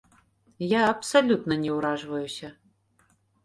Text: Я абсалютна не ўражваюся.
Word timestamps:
Я 0.67 0.79
абсалютна 0.93 1.59
не 1.67 1.71
ўражваюся. 1.77 2.53